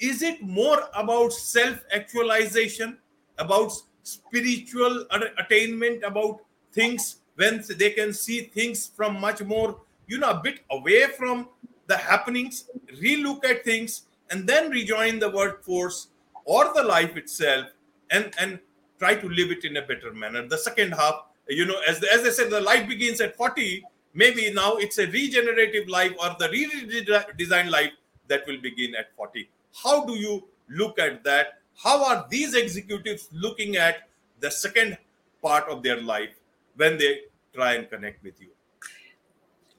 is 0.00 0.22
it 0.22 0.42
more 0.42 0.88
about 0.94 1.32
self 1.32 1.78
actualization, 1.92 2.98
about 3.38 3.72
spiritual 4.02 5.06
attainment, 5.38 6.02
about 6.04 6.40
things 6.72 7.16
when 7.36 7.62
they 7.78 7.90
can 7.90 8.12
see 8.12 8.42
things 8.42 8.90
from 8.94 9.20
much 9.20 9.42
more, 9.42 9.80
you 10.06 10.18
know, 10.18 10.30
a 10.30 10.40
bit 10.42 10.60
away 10.70 11.06
from 11.16 11.48
the 11.86 11.96
happenings, 11.96 12.68
relook 13.02 13.44
at 13.44 13.64
things, 13.64 14.02
and 14.30 14.46
then 14.46 14.70
rejoin 14.70 15.18
the 15.18 15.30
workforce 15.30 16.08
or 16.44 16.72
the 16.74 16.82
life 16.82 17.16
itself 17.16 17.66
and, 18.10 18.32
and 18.38 18.58
try 18.98 19.14
to 19.14 19.28
live 19.28 19.50
it 19.50 19.64
in 19.64 19.76
a 19.76 19.82
better 19.82 20.12
manner. 20.12 20.46
The 20.46 20.58
second 20.58 20.92
half, 20.92 21.26
you 21.48 21.66
know, 21.66 21.80
as, 21.86 22.02
as 22.04 22.24
I 22.24 22.30
said, 22.30 22.50
the 22.50 22.60
life 22.60 22.88
begins 22.88 23.20
at 23.20 23.36
40 23.36 23.84
maybe 24.14 24.52
now 24.52 24.76
it's 24.76 24.98
a 24.98 25.06
regenerative 25.08 25.88
life 25.88 26.12
or 26.20 26.34
the 26.38 26.48
redesigned 26.48 27.70
life 27.70 27.92
that 28.28 28.46
will 28.46 28.60
begin 28.60 28.94
at 28.94 29.14
40 29.16 29.48
how 29.82 30.04
do 30.04 30.14
you 30.14 30.44
look 30.68 30.98
at 30.98 31.24
that? 31.24 31.58
How 31.82 32.04
are 32.04 32.26
these 32.30 32.54
executives 32.54 33.28
looking 33.32 33.76
at 33.76 34.08
the 34.40 34.50
second 34.50 34.96
part 35.42 35.68
of 35.68 35.82
their 35.82 36.00
life 36.00 36.30
when 36.76 36.96
they 36.96 37.22
try 37.52 37.74
and 37.74 37.90
connect 37.90 38.22
with 38.22 38.40
you? 38.40 38.48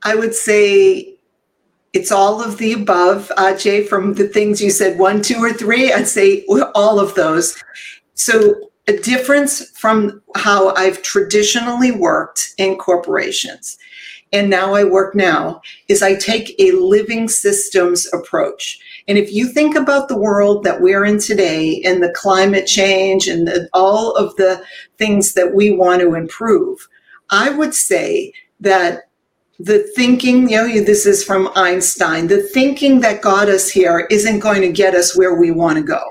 I 0.04 0.15
would 0.15 0.36
say 0.36 1.15
it's 1.94 2.12
all 2.12 2.44
of 2.44 2.58
the 2.58 2.74
above 2.74 3.32
ajay 3.38 3.88
from 3.88 4.13
the 4.13 4.27
things 4.27 4.62
you 4.62 4.70
said 4.70 5.00
one 5.00 5.22
two 5.22 5.38
or 5.38 5.54
three 5.54 5.94
i'd 5.94 6.08
say 6.08 6.46
all 6.75 7.00
of 7.00 7.15
those. 7.15 7.56
So 8.13 8.70
a 8.88 8.98
difference 8.98 9.72
from 9.72 10.22
how 10.36 10.75
i've 10.75 11.01
traditionally 11.01 11.92
worked 11.92 12.54
in 12.58 12.77
corporations 12.77 13.77
and 14.36 14.50
now 14.50 14.74
I 14.74 14.84
work 14.84 15.15
now 15.15 15.62
is 15.88 16.04
I 16.04 16.15
take 16.15 16.60
a 16.60 16.74
living 16.74 17.30
systems 17.30 18.06
approach. 18.13 18.77
And 19.08 19.18
if 19.18 19.32
you 19.32 19.48
think 19.48 19.77
about 19.77 20.10
the 20.10 20.18
world 20.18 20.65
that 20.65 20.82
we're 20.82 21.06
in 21.06 21.20
today 21.20 21.82
and 21.86 22.04
the 22.04 22.13
climate 22.13 22.68
change 22.68 23.30
and 23.30 23.48
the, 23.48 23.70
all 23.72 24.12
of 24.18 24.36
the 24.36 24.62
things 24.98 25.36
that 25.36 25.56
we 25.56 25.72
want 25.72 26.01
to 26.01 26.15
improve, 26.15 26.86
I 27.30 27.50
would 27.50 27.74
say 27.74 28.34
that 28.60 29.04
the 29.58 29.89
thinking, 29.96 30.50
you 30.50 30.58
know, 30.58 30.84
this 30.84 31.06
is 31.06 31.24
from 31.24 31.50
Einstein, 31.56 32.27
the 32.27 32.44
thinking 32.44 33.00
that 33.00 33.22
got 33.22 33.48
us 33.48 33.70
here 33.70 34.06
isn't 34.12 34.39
going 34.39 34.62
to 34.63 34.72
get 34.72 34.96
us 34.96 35.18
where 35.18 35.36
we 35.36 35.50
want 35.50 35.77
to 35.77 35.82
go. 35.82 36.01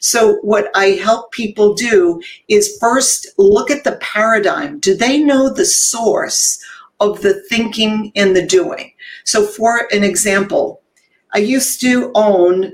So, 0.00 0.36
what 0.36 0.70
I 0.74 0.92
help 0.92 1.30
people 1.30 1.74
do 1.74 2.22
is 2.48 2.78
first 2.80 3.28
look 3.36 3.70
at 3.70 3.84
the 3.84 3.98
paradigm. 4.00 4.78
Do 4.78 4.94
they 4.94 5.18
know 5.18 5.52
the 5.52 5.66
source 5.66 6.58
of 7.00 7.20
the 7.22 7.42
thinking 7.48 8.12
and 8.16 8.34
the 8.34 8.46
doing. 8.46 8.92
So, 9.24 9.46
for 9.46 9.88
an 9.92 10.02
example, 10.02 10.82
I 11.34 11.38
used 11.38 11.80
to 11.82 12.10
own 12.14 12.72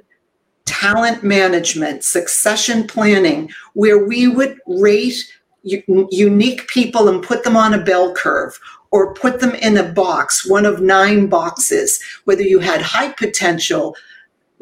talent 0.65 1.23
management, 1.23 2.05
succession 2.05 2.87
planning, 2.87 3.51
where 3.75 4.05
we 4.05 4.29
would 4.29 4.59
rate 4.67 5.23
u- 5.63 6.09
unique 6.11 6.69
people 6.69 7.09
and 7.09 7.23
put 7.23 7.45
them 7.45 7.57
on 7.57 7.75
a 7.75 7.83
bell 7.83 8.15
curve 8.15 8.59
or 8.91 9.15
put 9.15 9.41
them 9.41 9.55
in 9.57 9.77
a 9.79 9.93
box, 9.93 10.47
one 10.49 10.67
of 10.67 10.81
nine 10.81 11.27
boxes, 11.27 11.99
whether 12.25 12.43
you 12.43 12.59
had 12.59 12.83
high 12.83 13.11
potential, 13.13 13.97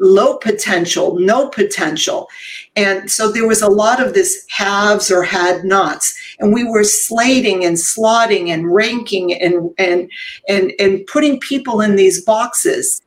low 0.01 0.37
potential, 0.37 1.17
no 1.19 1.47
potential. 1.49 2.27
And 2.75 3.09
so 3.09 3.31
there 3.31 3.47
was 3.47 3.61
a 3.61 3.69
lot 3.69 4.01
of 4.05 4.13
this 4.13 4.45
haves 4.49 5.11
or 5.11 5.23
had 5.23 5.63
nots. 5.63 6.13
And 6.39 6.53
we 6.53 6.63
were 6.63 6.83
slating 6.83 7.63
and 7.63 7.77
slotting 7.77 8.49
and 8.49 8.73
ranking 8.73 9.33
and, 9.33 9.69
and, 9.77 10.09
and, 10.49 10.73
and 10.79 11.05
putting 11.05 11.39
people 11.39 11.81
in 11.81 11.95
these 11.95 12.25
boxes. 12.25 13.01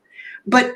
But 0.47 0.75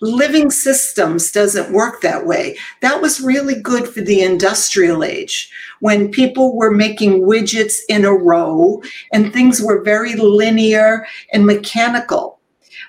living 0.00 0.50
systems 0.50 1.30
doesn't 1.30 1.72
work 1.72 2.00
that 2.00 2.26
way. 2.26 2.56
That 2.82 3.00
was 3.00 3.20
really 3.20 3.60
good 3.60 3.88
for 3.88 4.00
the 4.00 4.22
industrial 4.22 5.04
age 5.04 5.50
when 5.80 6.10
people 6.10 6.56
were 6.56 6.72
making 6.72 7.22
widgets 7.22 7.76
in 7.88 8.04
a 8.04 8.12
row 8.12 8.82
and 9.12 9.32
things 9.32 9.62
were 9.62 9.82
very 9.82 10.14
linear 10.16 11.06
and 11.32 11.46
mechanical. 11.46 12.33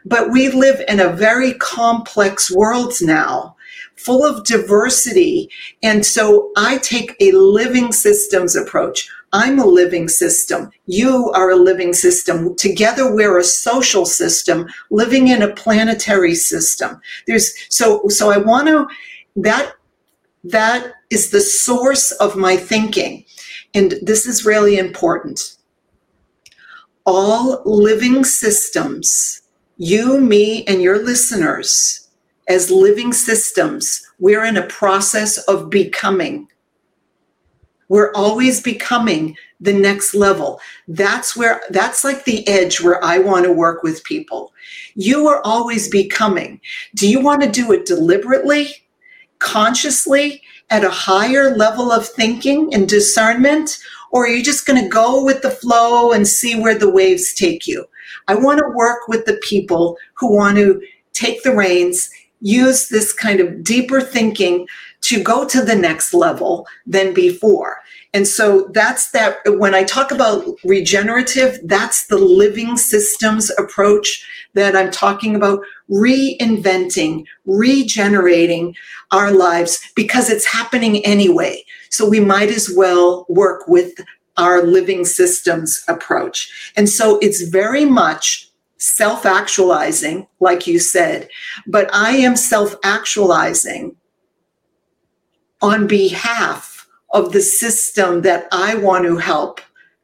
But 0.05 0.31
we 0.31 0.50
live 0.50 0.81
in 0.88 1.00
a 1.00 1.13
very 1.13 1.53
complex 1.55 2.51
world 2.51 2.93
now, 3.01 3.55
full 3.95 4.24
of 4.24 4.45
diversity. 4.45 5.50
And 5.81 6.05
so 6.05 6.51
I 6.55 6.77
take 6.77 7.15
a 7.19 7.31
living 7.31 7.91
systems 7.91 8.55
approach. 8.55 9.09
I'm 9.33 9.59
a 9.59 9.65
living 9.65 10.07
system. 10.07 10.69
You 10.85 11.31
are 11.31 11.50
a 11.50 11.55
living 11.57 11.93
system. 11.93 12.55
Together 12.55 13.13
we're 13.13 13.39
a 13.39 13.43
social 13.43 14.05
system 14.05 14.67
living 14.91 15.27
in 15.27 15.41
a 15.41 15.53
planetary 15.53 16.35
system. 16.35 17.01
There's 17.27 17.53
so 17.69 18.07
so 18.07 18.31
I 18.31 18.38
want 18.38 18.67
to 18.67 18.88
that 19.35 19.74
that 20.45 20.93
is 21.09 21.31
the 21.31 21.41
source 21.41 22.12
of 22.13 22.38
my 22.38 22.55
thinking. 22.55 23.25
And 23.74 23.95
this 24.01 24.25
is 24.25 24.45
really 24.45 24.77
important. 24.77 25.57
All 27.05 27.62
living 27.65 28.24
systems, 28.24 29.41
you, 29.77 30.20
me, 30.22 30.63
and 30.65 30.82
your 30.82 31.03
listeners, 31.03 32.10
as 32.48 32.72
living 32.72 33.12
systems, 33.12 34.05
we're 34.20 34.46
in 34.46 34.58
a 34.58 34.67
process 34.67 35.38
of 35.39 35.70
becoming. 35.70 36.48
We're 37.89 38.13
always 38.13 38.62
becoming 38.62 39.36
the 39.60 39.74
next 39.74 40.15
level. 40.15 40.60
That's 40.88 41.36
where, 41.36 41.62
that's 41.70 42.03
like 42.03 42.24
the 42.24 42.48
edge 42.48 42.82
where 42.82 43.03
I 43.03 43.20
want 43.20 43.46
to 43.46 43.53
work 43.53 43.84
with 43.84 44.03
people. 44.03 44.53
You 44.96 45.27
are 45.27 45.41
always 45.44 45.89
becoming. 45.89 46.62
Do 46.96 47.10
you 47.10 47.20
want 47.20 47.41
to 47.44 47.51
do 47.51 47.72
it 47.74 47.86
deliberately, 47.86 48.70
consciously, 49.39 50.41
at 50.70 50.84
a 50.84 50.89
higher 50.89 51.55
level 51.55 51.91
of 51.91 52.08
thinking 52.08 52.74
and 52.74 52.88
discernment? 52.88 53.77
Or 54.12 54.25
are 54.25 54.29
you 54.29 54.44
just 54.44 54.65
going 54.65 54.82
to 54.82 54.89
go 54.89 55.24
with 55.24 55.41
the 55.41 55.51
flow 55.51 56.12
and 56.12 56.27
see 56.27 56.60
where 56.60 56.77
the 56.77 56.89
waves 56.89 57.34
take 57.34 57.67
you? 57.67 57.86
I 58.27 58.36
want 58.36 58.60
to 58.60 58.75
work 58.75 59.08
with 59.08 59.25
the 59.25 59.39
people 59.44 59.98
who 60.15 60.36
want 60.36 60.58
to 60.58 60.82
take 61.13 61.44
the 61.44 61.55
reins, 61.55 62.10
use 62.41 62.89
this 62.89 63.13
kind 63.13 63.39
of 63.39 63.63
deeper 63.63 64.01
thinking 64.01 64.67
to 65.01 65.22
go 65.22 65.46
to 65.48 65.62
the 65.62 65.75
next 65.75 66.13
level 66.13 66.67
than 66.86 67.13
before. 67.13 67.77
And 68.13 68.27
so 68.27 68.70
that's 68.74 69.12
that. 69.12 69.39
When 69.46 69.75
I 69.75 69.84
talk 69.84 70.12
about 70.12 70.46
regenerative, 70.63 71.60
that's 71.63 72.08
the 72.08 72.17
living 72.17 72.77
systems 72.77 73.51
approach 73.58 74.25
that 74.53 74.75
I'm 74.75 74.89
talking 74.89 75.36
about 75.36 75.60
reinventing, 75.91 77.25
regenerating 77.46 78.74
our 79.12 79.32
lives 79.32 79.79
because 79.96 80.29
it's 80.29 80.46
happening 80.46 81.05
anyway. 81.05 81.63
So 81.89 82.08
we 82.08 82.22
might 82.22 82.50
as 82.50 82.74
well 82.75 83.25
work 83.27 83.67
with 83.67 83.94
our 84.38 84.63
living 84.63 85.06
systems 85.06 85.84
approach. 85.88 86.71
And 86.76 86.89
so 86.89 87.19
it's 87.19 87.41
very 87.43 87.86
much 87.86 88.50
self 88.78 89.26
actualizing, 89.26 90.28
like 90.39 90.67
you 90.67 90.80
said, 90.80 91.30
but 91.67 91.89
I 91.93 92.12
am 92.12 92.36
self 92.36 92.76
actualizing 92.84 93.95
on 95.62 95.88
behalf 95.88 96.88
of 97.12 97.32
the 97.32 97.41
system 97.41 98.21
that 98.21 98.48
I 98.52 98.76
want 98.76 99.06
to 99.06 99.17
help 99.17 99.62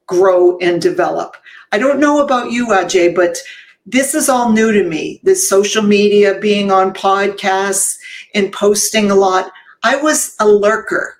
grow 0.07 0.57
and 0.59 0.81
develop. 0.81 1.35
I 1.71 1.77
don't 1.77 1.99
know 1.99 2.23
about 2.23 2.51
you, 2.51 2.67
Ajay, 2.67 3.15
but 3.15 3.37
this 3.85 4.13
is 4.13 4.29
all 4.29 4.51
new 4.51 4.71
to 4.71 4.83
me. 4.83 5.19
This 5.23 5.47
social 5.47 5.83
media, 5.83 6.39
being 6.39 6.71
on 6.71 6.93
podcasts 6.93 7.97
and 8.33 8.51
posting 8.51 9.11
a 9.11 9.15
lot. 9.15 9.51
I 9.83 9.95
was 9.95 10.35
a 10.39 10.47
lurker. 10.47 11.17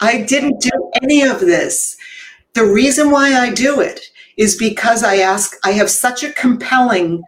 I 0.00 0.22
didn't 0.22 0.60
do 0.60 0.90
any 1.02 1.22
of 1.22 1.40
this. 1.40 1.95
The 2.56 2.64
reason 2.64 3.10
why 3.10 3.34
I 3.34 3.50
do 3.52 3.80
it 3.80 4.00
is 4.38 4.56
because 4.56 5.04
I 5.04 5.16
ask, 5.16 5.54
I 5.62 5.72
have 5.72 5.90
such 5.90 6.22
a 6.22 6.32
compelling 6.32 7.22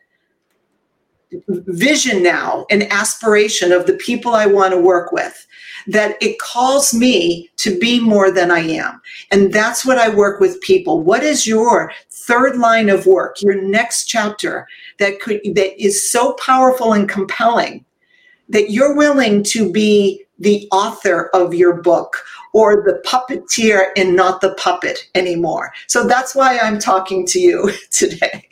vision 1.47 2.23
now 2.23 2.65
and 2.71 2.91
aspiration 2.91 3.71
of 3.71 3.85
the 3.85 3.93
people 3.97 4.35
I 4.35 4.47
want 4.47 4.73
to 4.73 4.81
work 4.81 5.13
with 5.13 5.47
that 5.87 6.17
it 6.23 6.39
calls 6.39 6.95
me 6.95 7.51
to 7.59 7.79
be 7.79 8.01
more 8.01 8.31
than 8.31 8.51
I 8.51 8.61
am. 8.61 9.03
And 9.31 9.53
that's 9.53 9.85
what 9.85 9.99
I 9.99 10.09
work 10.09 10.41
with 10.41 10.63
people. 10.63 11.03
What 11.03 11.23
is 11.23 11.47
your 11.47 11.93
third 12.09 12.57
line 12.57 12.89
of 12.89 13.05
work, 13.05 13.43
your 13.43 13.61
next 13.61 14.07
chapter 14.07 14.67
that 14.99 15.21
could 15.21 15.43
that 15.55 15.79
is 15.79 16.11
so 16.11 16.33
powerful 16.45 16.95
and 16.95 17.07
compelling 17.07 17.85
that 18.49 18.71
you're 18.71 18.97
willing 18.97 19.43
to 19.43 19.71
be 19.71 20.25
the 20.39 20.67
author 20.73 21.29
of 21.35 21.53
your 21.53 21.83
book 21.83 22.25
or 22.59 22.83
the 22.83 23.01
puppeteer 23.07 23.91
and 23.97 24.17
not 24.17 24.41
the 24.41 24.53
puppet 24.55 25.09
anymore. 25.15 25.73
So 25.87 26.09
that's 26.09 26.35
why 26.35 26.59
I'm 26.59 26.81
talking 26.81 27.25
to 27.27 27.39
you 27.39 27.71
today. 27.93 28.49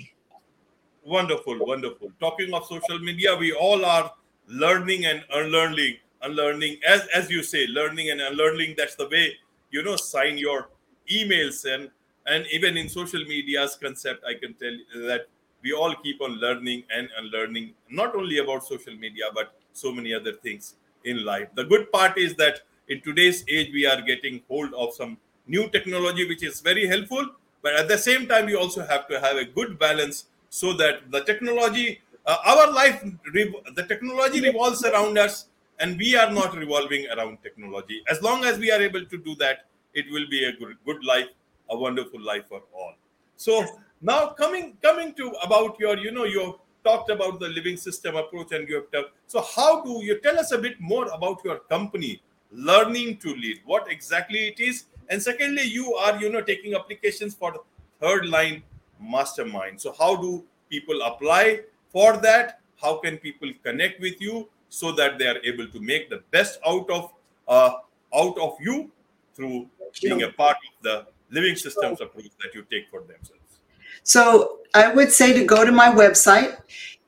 Wonderful, 1.04 1.58
wonderful. 1.66 2.12
Talking 2.20 2.54
of 2.54 2.66
social 2.66 3.00
media, 3.00 3.34
we 3.34 3.52
all 3.52 3.84
are 3.84 4.12
learning 4.46 5.06
and 5.06 5.24
unlearning, 5.32 5.96
unlearning, 6.22 6.78
as, 6.86 7.04
as 7.12 7.28
you 7.30 7.42
say, 7.42 7.66
learning 7.66 8.10
and 8.10 8.20
unlearning. 8.20 8.76
That's 8.78 8.94
the 8.94 9.08
way, 9.08 9.34
you 9.72 9.82
know, 9.82 9.96
sign 9.96 10.38
your 10.38 10.68
emails 11.12 11.64
and 11.64 11.90
and 12.28 12.44
even 12.52 12.76
in 12.76 12.88
social 12.88 13.24
media's 13.24 13.76
concept, 13.80 14.24
I 14.28 14.34
can 14.34 14.54
tell 14.54 14.72
you 14.72 15.06
that 15.06 15.26
we 15.62 15.72
all 15.72 15.94
keep 16.02 16.20
on 16.20 16.32
learning 16.40 16.82
and 16.92 17.08
unlearning, 17.18 17.74
not 17.88 18.16
only 18.16 18.38
about 18.38 18.64
social 18.64 18.96
media, 18.96 19.26
but 19.32 19.54
so 19.72 19.92
many 19.92 20.12
other 20.12 20.32
things 20.32 20.74
in 21.04 21.24
life. 21.24 21.48
The 21.54 21.64
good 21.64 21.92
part 21.92 22.18
is 22.18 22.34
that 22.34 22.62
in 22.88 23.00
today's 23.02 23.44
age, 23.48 23.72
we 23.72 23.86
are 23.86 24.00
getting 24.00 24.42
hold 24.48 24.72
of 24.74 24.94
some 24.94 25.16
new 25.46 25.68
technology, 25.68 26.26
which 26.28 26.42
is 26.42 26.60
very 26.60 26.86
helpful. 26.86 27.26
But 27.62 27.74
at 27.74 27.88
the 27.88 27.98
same 27.98 28.26
time, 28.26 28.46
we 28.46 28.54
also 28.54 28.86
have 28.86 29.08
to 29.08 29.20
have 29.20 29.36
a 29.36 29.44
good 29.44 29.78
balance 29.78 30.26
so 30.50 30.72
that 30.74 31.10
the 31.10 31.20
technology, 31.24 32.00
uh, 32.24 32.36
our 32.44 32.72
life, 32.72 33.02
the 33.32 33.84
technology 33.88 34.40
revolves 34.40 34.84
around 34.84 35.18
us, 35.18 35.46
and 35.80 35.98
we 35.98 36.16
are 36.16 36.30
not 36.30 36.56
revolving 36.56 37.06
around 37.10 37.38
technology. 37.42 38.02
As 38.08 38.22
long 38.22 38.44
as 38.44 38.58
we 38.58 38.70
are 38.70 38.80
able 38.80 39.04
to 39.04 39.18
do 39.18 39.34
that, 39.36 39.66
it 39.94 40.06
will 40.10 40.26
be 40.28 40.44
a 40.44 40.52
good, 40.52 40.76
good 40.84 41.04
life, 41.04 41.28
a 41.70 41.76
wonderful 41.76 42.20
life 42.20 42.46
for 42.48 42.62
all. 42.72 42.94
So 43.36 43.66
now 44.00 44.28
coming 44.28 44.76
coming 44.82 45.12
to 45.14 45.30
about 45.42 45.78
your, 45.78 45.98
you 45.98 46.12
know, 46.12 46.24
your 46.24 46.58
talked 46.86 47.10
about 47.10 47.40
the 47.40 47.48
living 47.48 47.76
system 47.76 48.16
approach 48.16 48.52
and 48.52 48.68
you 48.68 48.76
have 48.76 48.90
talked. 48.92 49.10
So, 49.26 49.42
how 49.42 49.82
do 49.82 50.04
you 50.04 50.20
tell 50.20 50.38
us 50.38 50.52
a 50.52 50.58
bit 50.58 50.80
more 50.80 51.08
about 51.08 51.44
your 51.44 51.58
company, 51.74 52.22
Learning 52.52 53.16
to 53.18 53.34
Lead? 53.34 53.60
What 53.64 53.90
exactly 53.90 54.48
it 54.48 54.60
is? 54.60 54.84
And 55.08 55.22
secondly, 55.22 55.62
you 55.62 55.94
are 55.94 56.20
you 56.20 56.30
know 56.30 56.40
taking 56.40 56.74
applications 56.74 57.34
for 57.34 57.52
the 57.52 57.60
third 58.00 58.26
line 58.26 58.62
mastermind. 59.00 59.80
So, 59.80 59.94
how 59.98 60.16
do 60.16 60.44
people 60.68 61.02
apply 61.02 61.60
for 61.90 62.16
that? 62.18 62.60
How 62.80 62.96
can 62.98 63.18
people 63.18 63.50
connect 63.62 64.00
with 64.00 64.20
you 64.20 64.48
so 64.68 64.92
that 64.92 65.18
they 65.18 65.26
are 65.26 65.38
able 65.44 65.66
to 65.68 65.80
make 65.80 66.10
the 66.10 66.22
best 66.30 66.58
out 66.66 66.90
of 66.90 67.12
uh, 67.48 67.72
out 68.14 68.38
of 68.38 68.56
you 68.60 68.90
through 69.34 69.66
being 70.02 70.22
a 70.22 70.30
part 70.30 70.56
of 70.56 70.82
the 70.82 71.06
living 71.30 71.56
systems 71.56 72.00
approach 72.00 72.30
that 72.42 72.54
you 72.54 72.64
take 72.70 72.88
for 72.90 73.00
themselves? 73.00 73.60
So 74.02 74.58
I 74.74 74.92
would 74.92 75.10
say 75.10 75.32
to 75.32 75.44
go 75.44 75.64
to 75.64 75.72
my 75.72 75.88
website, 75.88 76.58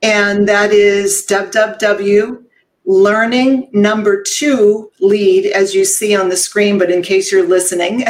and 0.02 0.48
that 0.48 0.72
is 0.72 1.26
www 1.28 2.47
learning 2.88 3.68
number 3.74 4.22
two 4.22 4.90
lead 4.98 5.44
as 5.52 5.74
you 5.74 5.84
see 5.84 6.16
on 6.16 6.30
the 6.30 6.36
screen 6.36 6.78
but 6.78 6.90
in 6.90 7.02
case 7.02 7.30
you're 7.30 7.46
listening 7.46 8.02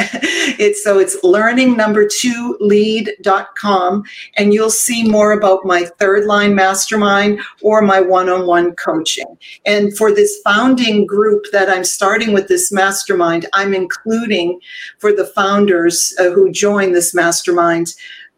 it's 0.57 0.81
so 0.81 0.97
it's 0.97 1.21
learning 1.21 1.75
number 1.75 2.07
two 2.07 2.55
lead.com 2.61 4.01
and 4.37 4.53
you'll 4.53 4.69
see 4.69 5.03
more 5.03 5.33
about 5.33 5.65
my 5.65 5.83
third 5.99 6.25
line 6.25 6.55
mastermind 6.55 7.41
or 7.61 7.81
my 7.81 7.99
one-on-one 7.99 8.73
coaching 8.75 9.37
and 9.65 9.97
for 9.97 10.15
this 10.15 10.39
founding 10.45 11.05
group 11.05 11.43
that 11.51 11.69
i'm 11.69 11.83
starting 11.83 12.31
with 12.31 12.47
this 12.47 12.71
mastermind 12.71 13.45
i'm 13.51 13.73
including 13.73 14.57
for 14.97 15.11
the 15.11 15.25
founders 15.25 16.15
uh, 16.19 16.29
who 16.29 16.49
join 16.53 16.93
this 16.93 17.13
mastermind 17.13 17.93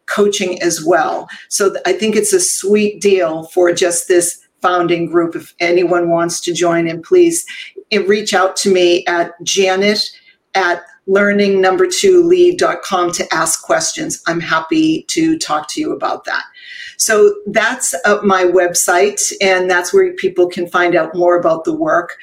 coaching 0.08 0.62
as 0.62 0.84
well. 0.84 1.30
So 1.48 1.74
I 1.86 1.94
think 1.94 2.18
it's 2.18 2.34
a 2.34 2.40
sweet 2.40 3.00
deal 3.00 3.44
for 3.46 3.72
just 3.72 4.10
this 4.10 4.41
founding 4.62 5.08
group. 5.08 5.36
If 5.36 5.54
anyone 5.60 6.10
wants 6.10 6.39
to 6.41 6.54
join 6.54 6.88
in, 6.88 7.02
please 7.02 7.45
eh, 7.91 8.00
reach 8.00 8.34
out 8.34 8.56
to 8.58 8.71
me 8.71 9.06
at 9.06 9.32
janet 9.43 10.10
at 10.56 10.84
learning 11.12 11.60
number 11.60 11.86
two 11.86 12.24
lead.com 12.24 13.12
to 13.12 13.34
ask 13.34 13.63
questions. 13.63 14.24
I'm 14.28 14.39
happy 14.39 15.04
to 15.10 15.38
talk 15.38 15.67
to 15.69 15.82
you 15.82 15.91
about 15.91 16.24
that. 16.24 16.43
So 16.95 17.36
that's 17.47 17.93
uh, 18.06 18.19
my 18.24 18.43
website, 18.43 19.34
and 19.41 19.69
that's 19.69 19.93
where 19.93 20.13
people 20.13 20.47
can 20.47 20.67
find 20.67 20.95
out 20.95 21.15
more 21.15 21.38
about 21.38 21.65
the 21.65 21.74
work. 21.74 22.15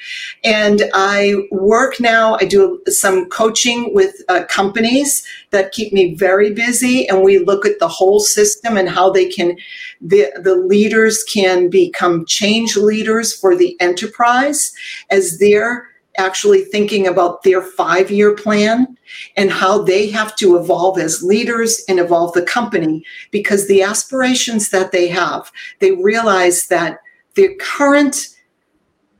And 0.43 0.83
I 0.93 1.35
work 1.51 1.99
now, 1.99 2.35
I 2.35 2.45
do 2.45 2.81
some 2.87 3.29
coaching 3.29 3.93
with 3.93 4.15
uh, 4.29 4.45
companies 4.45 5.23
that 5.51 5.73
keep 5.73 5.93
me 5.93 6.15
very 6.15 6.51
busy, 6.51 7.07
and 7.09 7.23
we 7.23 7.39
look 7.39 7.65
at 7.65 7.79
the 7.79 7.89
whole 7.89 8.21
system 8.21 8.75
and 8.75 8.89
how 8.89 9.11
they 9.11 9.27
can, 9.27 9.57
the, 10.01 10.31
the 10.41 10.55
leaders 10.55 11.23
can 11.25 11.69
become 11.69 12.25
change 12.25 12.75
leaders 12.75 13.37
for 13.37 13.55
the 13.55 13.79
enterprise 13.81 14.73
as 15.11 15.37
they're 15.39 15.89
actually 16.19 16.63
thinking 16.65 17.07
about 17.07 17.41
their 17.43 17.61
five 17.61 18.11
year 18.11 18.35
plan 18.35 18.97
and 19.37 19.49
how 19.49 19.81
they 19.81 20.09
have 20.09 20.35
to 20.35 20.57
evolve 20.57 20.99
as 20.99 21.23
leaders 21.23 21.81
and 21.87 21.99
evolve 21.99 22.33
the 22.33 22.43
company 22.43 23.03
because 23.31 23.67
the 23.67 23.81
aspirations 23.81 24.69
that 24.69 24.91
they 24.91 25.07
have, 25.07 25.51
they 25.79 25.91
realize 25.91 26.67
that 26.67 26.99
their 27.35 27.55
current 27.55 28.27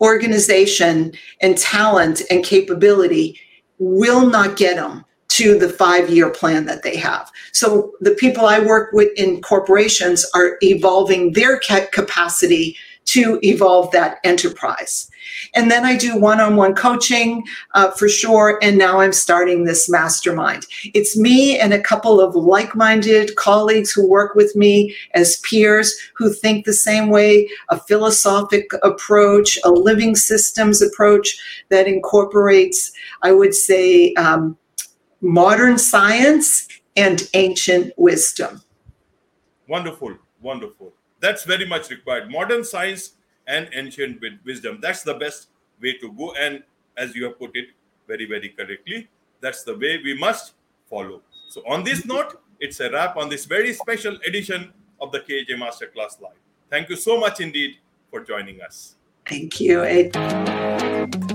organization 0.01 1.13
and 1.41 1.57
talent 1.57 2.21
and 2.29 2.43
capability 2.43 3.39
will 3.79 4.29
not 4.29 4.57
get 4.57 4.75
them 4.75 5.05
to 5.29 5.57
the 5.57 5.69
five 5.69 6.09
year 6.09 6.29
plan 6.29 6.65
that 6.65 6.83
they 6.83 6.97
have. 6.97 7.31
So 7.53 7.93
the 8.01 8.11
people 8.11 8.45
I 8.45 8.59
work 8.59 8.91
with 8.93 9.09
in 9.15 9.41
corporations 9.41 10.25
are 10.35 10.57
evolving 10.61 11.33
their 11.33 11.59
capacity 11.59 12.75
to 13.11 13.39
evolve 13.41 13.91
that 13.91 14.19
enterprise. 14.23 15.09
And 15.55 15.69
then 15.71 15.85
I 15.85 15.97
do 15.97 16.17
one 16.17 16.39
on 16.39 16.55
one 16.55 16.75
coaching 16.75 17.43
uh, 17.73 17.91
for 17.91 18.09
sure. 18.09 18.59
And 18.61 18.77
now 18.77 18.99
I'm 18.99 19.13
starting 19.13 19.63
this 19.63 19.89
mastermind. 19.89 20.65
It's 20.93 21.17
me 21.17 21.57
and 21.57 21.73
a 21.73 21.81
couple 21.81 22.21
of 22.21 22.35
like 22.35 22.75
minded 22.75 23.35
colleagues 23.35 23.91
who 23.91 24.07
work 24.07 24.35
with 24.35 24.55
me 24.55 24.95
as 25.13 25.37
peers 25.37 25.95
who 26.15 26.31
think 26.33 26.65
the 26.65 26.73
same 26.73 27.09
way 27.09 27.49
a 27.69 27.79
philosophic 27.79 28.69
approach, 28.83 29.57
a 29.63 29.71
living 29.71 30.15
systems 30.15 30.81
approach 30.81 31.37
that 31.69 31.87
incorporates, 31.87 32.91
I 33.21 33.31
would 33.31 33.55
say, 33.55 34.13
um, 34.13 34.57
modern 35.21 35.77
science 35.77 36.67
and 36.95 37.29
ancient 37.33 37.93
wisdom. 37.97 38.61
Wonderful, 39.67 40.15
wonderful. 40.41 40.93
That's 41.19 41.43
very 41.43 41.65
much 41.65 41.89
required. 41.89 42.31
Modern 42.31 42.63
science 42.63 43.13
and 43.47 43.69
ancient 43.73 44.21
wisdom. 44.45 44.79
That's 44.81 45.03
the 45.03 45.15
best 45.15 45.47
way 45.81 45.93
to 45.97 46.11
go. 46.13 46.33
And 46.35 46.63
as 46.97 47.15
you 47.15 47.25
have 47.25 47.39
put 47.39 47.55
it 47.55 47.69
very, 48.07 48.25
very 48.25 48.49
correctly, 48.49 49.07
that's 49.41 49.63
the 49.63 49.77
way 49.77 49.99
we 50.03 50.17
must 50.17 50.53
follow. 50.89 51.21
So, 51.49 51.63
on 51.67 51.83
this 51.83 52.05
note, 52.05 52.41
it's 52.59 52.79
a 52.79 52.91
wrap 52.91 53.17
on 53.17 53.29
this 53.29 53.45
very 53.45 53.73
special 53.73 54.17
edition 54.27 54.73
of 55.01 55.11
the 55.11 55.19
KJ 55.19 55.51
Masterclass 55.57 56.21
Live. 56.21 56.33
Thank 56.69 56.89
you 56.89 56.95
so 56.95 57.19
much 57.19 57.39
indeed 57.39 57.77
for 58.11 58.21
joining 58.21 58.61
us. 58.61 58.95
Thank 59.25 59.59
you. 59.59 61.29